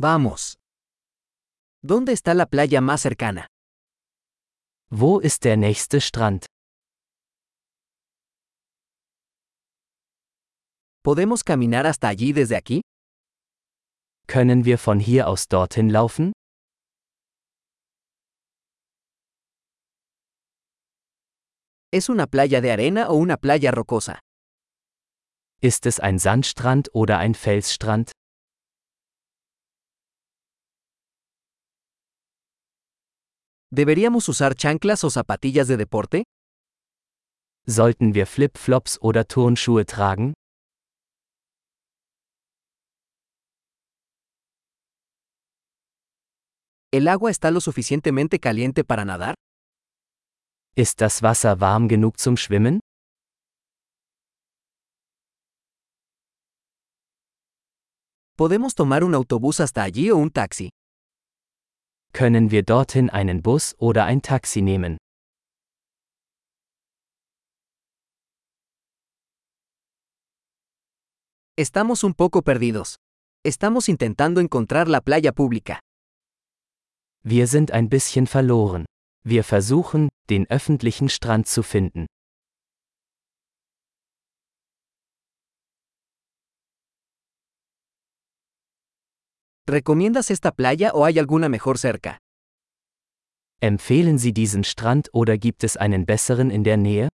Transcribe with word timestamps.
Vamos. 0.00 0.58
¿Dónde 1.82 2.12
está 2.12 2.32
la 2.34 2.46
playa 2.46 2.80
más 2.80 3.02
cercana? 3.02 3.48
Wo 4.90 5.20
ist 5.20 5.42
der 5.42 5.58
nächste 5.58 6.00
Strand? 6.00 6.46
¿Podemos 11.02 11.42
caminar 11.42 11.86
hasta 11.86 12.06
allí 12.06 12.32
desde 12.32 12.56
aquí? 12.56 12.80
Können 14.28 14.64
wir 14.64 14.78
von 14.78 15.00
hier 15.00 15.26
aus 15.26 15.48
dorthin 15.48 15.90
laufen? 15.90 16.32
¿Es 21.90 22.08
una 22.08 22.28
playa 22.28 22.60
de 22.60 22.70
arena 22.70 23.08
o 23.08 23.14
una 23.14 23.36
playa 23.36 23.72
rocosa? 23.72 24.20
Ist 25.60 25.86
es 25.86 25.98
ein 25.98 26.20
Sandstrand 26.20 26.88
oder 26.92 27.18
ein 27.18 27.34
Felsstrand? 27.34 28.12
¿Deberíamos 33.70 34.30
usar 34.30 34.54
chanclas 34.54 35.04
o 35.04 35.10
zapatillas 35.10 35.68
de 35.68 35.76
deporte? 35.76 36.24
Sollten 37.66 38.14
wir 38.14 38.26
Flip-Flops 38.26 38.98
oder 39.02 39.26
Turnschuhe 39.26 39.84
tragen? 39.84 40.32
¿El 46.90 47.08
agua 47.08 47.30
está 47.30 47.50
lo 47.50 47.60
suficientemente 47.60 48.40
caliente 48.40 48.84
para 48.84 49.04
nadar? 49.04 49.34
Ist 50.74 51.02
das 51.02 51.22
Wasser 51.22 51.60
warm 51.60 51.88
genug 51.88 52.18
zum 52.18 52.38
Schwimmen? 52.38 52.80
¿Podemos 58.38 58.74
tomar 58.74 59.04
un 59.04 59.14
autobús 59.14 59.60
hasta 59.60 59.82
allí 59.82 60.10
o 60.10 60.16
un 60.16 60.30
taxi? 60.30 60.70
Können 62.12 62.50
wir 62.50 62.62
dorthin 62.62 63.10
einen 63.10 63.42
Bus 63.42 63.74
oder 63.78 64.04
ein 64.04 64.22
Taxi 64.22 64.62
nehmen? 64.62 64.96
Estamos 71.56 72.04
un 72.04 72.14
poco 72.14 72.42
perdidos. 72.42 72.96
Estamos 73.44 73.88
intentando 73.88 74.40
encontrar 74.40 74.88
la 74.88 75.00
playa 75.00 75.32
pública. 75.32 75.80
Wir 77.24 77.46
sind 77.46 77.72
ein 77.72 77.88
bisschen 77.88 78.26
verloren. 78.26 78.84
Wir 79.24 79.44
versuchen, 79.44 80.08
den 80.30 80.48
öffentlichen 80.48 81.08
Strand 81.08 81.48
zu 81.48 81.62
finden. 81.62 82.06
¿Recomiendas 89.68 90.30
esta 90.30 90.50
playa 90.50 90.92
o 90.94 91.04
hay 91.04 91.18
alguna 91.18 91.50
mejor 91.50 91.76
cerca? 91.76 92.16
Empfehlen 93.60 94.18
Sie 94.18 94.32
diesen 94.32 94.64
Strand 94.64 95.10
oder 95.12 95.36
gibt 95.36 95.62
es 95.62 95.76
einen 95.76 96.06
besseren 96.06 96.50
in 96.50 96.64
der 96.64 96.78
Nähe? 96.78 97.08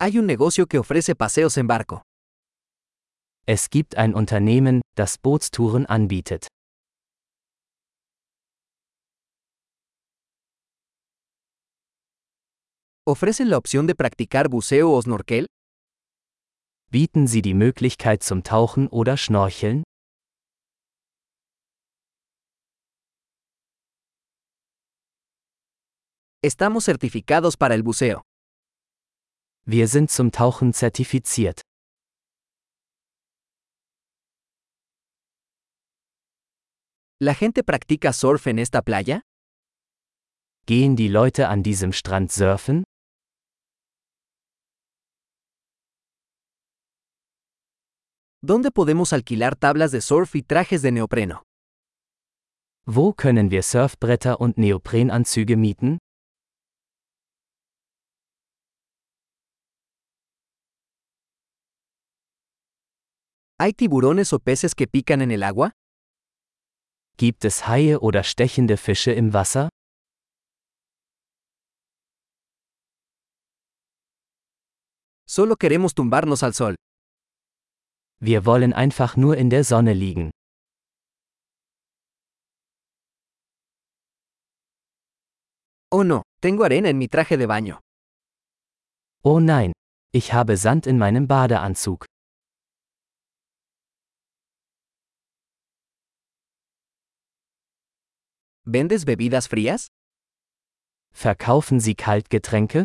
Hay 0.00 0.18
un 0.18 0.26
negocio 0.26 0.66
que 0.66 0.80
ofrece 0.80 1.14
paseos 1.14 1.56
en 1.58 1.68
barco. 1.68 2.02
Es 3.46 3.70
gibt 3.70 3.96
ein 3.96 4.14
Unternehmen, 4.14 4.80
das 4.96 5.16
Bootstouren 5.18 5.86
anbietet. 5.86 6.48
¿Ofrecen 13.08 13.50
la 13.50 13.56
opción 13.56 13.86
de 13.86 13.94
practicar 13.94 14.48
buceo 14.48 14.90
o 14.90 15.00
snorkel? 15.00 15.46
Bieten 16.90 17.28
Sie 17.28 17.40
die 17.40 17.54
Möglichkeit 17.54 18.24
zum 18.24 18.42
Tauchen 18.42 18.88
oder 18.88 19.16
Schnorcheln? 19.16 19.84
Estamos 26.42 26.84
certificados 26.86 27.56
para 27.56 27.76
el 27.76 27.84
buceo. 27.84 28.22
Wir 29.66 29.86
sind 29.86 30.10
zum 30.10 30.32
Tauchen 30.32 30.72
zertifiziert. 30.72 31.60
¿La 37.20 37.34
gente 37.34 37.62
practica 37.62 38.12
surf 38.12 38.48
en 38.48 38.58
esta 38.58 38.82
playa? 38.82 39.20
Gehen 40.66 40.96
die 40.96 41.06
Leute 41.06 41.46
an 41.46 41.62
diesem 41.62 41.92
Strand 41.92 42.32
surfen? 42.32 42.82
¿Dónde 48.48 48.70
podemos 48.70 49.12
alquilar 49.12 49.56
tablas 49.56 49.90
de 49.90 50.00
surf 50.00 50.36
y 50.36 50.42
trajes 50.44 50.80
de 50.80 50.92
neopreno? 50.92 51.42
Wo 52.86 53.12
können 53.12 53.50
wir 53.50 53.64
Surfbretter 53.64 54.36
und 54.40 54.56
Neoprenanzüge 54.56 55.56
mieten? 55.56 55.98
¿Hay 63.58 63.72
tiburones 63.72 64.32
o 64.32 64.38
peces 64.38 64.76
que 64.76 64.86
pican 64.86 65.22
en 65.22 65.32
el 65.32 65.42
agua? 65.42 65.72
Gibt 67.16 67.44
es 67.44 67.66
Haie 67.66 67.96
oder 67.96 68.22
stechende 68.22 68.76
Fische 68.76 69.12
im 69.12 69.32
Wasser? 69.32 69.68
Solo 75.26 75.56
queremos 75.56 75.94
tumbarnos 75.94 76.44
al 76.44 76.54
sol. 76.54 76.76
Wir 78.20 78.46
wollen 78.46 78.72
einfach 78.72 79.16
nur 79.16 79.36
in 79.36 79.50
der 79.50 79.62
Sonne 79.62 79.92
liegen. 79.92 80.30
Oh 85.90 86.02
no, 86.02 86.22
tengo 86.40 86.64
arena 86.64 86.88
en 86.88 86.98
mi 86.98 87.08
traje 87.08 87.36
de 87.36 87.46
baño. 87.46 87.78
Oh 89.22 89.38
nein, 89.40 89.72
ich 90.12 90.32
habe 90.32 90.56
Sand 90.56 90.86
in 90.86 90.98
meinem 90.98 91.26
Badeanzug. 91.26 92.06
¿Vendes 98.64 99.04
bebidas 99.04 99.46
frías? 99.46 99.86
Verkaufen 101.12 101.80
Sie 101.80 101.94
Kaltgetränke? 101.94 102.84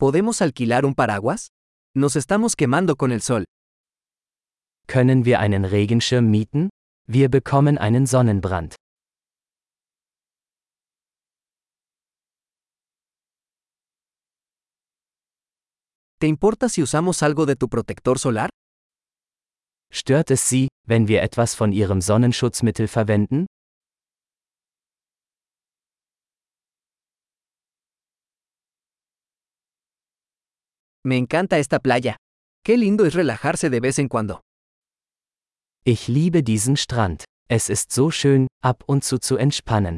¿Podemos 0.00 0.42
alquilar 0.42 0.86
un 0.86 0.94
paraguas? 0.94 1.48
Nos 1.92 2.14
estamos 2.14 2.54
quemando 2.54 2.94
con 2.94 3.10
el 3.10 3.20
sol. 3.20 3.46
Können 4.86 5.24
wir 5.24 5.40
einen 5.40 5.64
Regenschirm 5.64 6.30
mieten? 6.30 6.68
Wir 7.08 7.28
bekommen 7.28 7.78
einen 7.78 8.06
Sonnenbrand. 8.06 8.76
¿Te 16.20 16.28
importa 16.28 16.68
si 16.68 16.80
usamos 16.80 17.24
algo 17.24 17.44
de 17.44 17.56
tu 17.56 17.68
protector 17.68 18.20
solar? 18.20 18.50
Stört 19.92 20.30
es 20.30 20.48
Sie, 20.48 20.68
wenn 20.86 21.08
wir 21.08 21.24
etwas 21.24 21.56
von 21.56 21.72
Ihrem 21.72 22.02
Sonnenschutzmittel 22.02 22.86
verwenden? 22.86 23.46
Me 31.08 31.16
encanta 31.16 31.58
esta 31.58 31.78
playa. 31.78 32.16
Qué 32.62 32.76
lindo 32.76 33.06
es 33.06 33.14
relajarse 33.14 33.70
de 33.70 33.80
vez 33.80 33.98
en 33.98 34.08
cuando. 34.08 34.42
Ich 35.82 36.06
liebe 36.06 36.42
diesen 36.42 36.76
Strand. 36.76 37.24
Es 37.48 37.70
ist 37.70 37.92
so 37.92 38.10
schön, 38.10 38.46
ab 38.62 38.84
und 38.86 39.04
zu 39.04 39.16
zu 39.16 39.38
entspannen. 39.38 39.96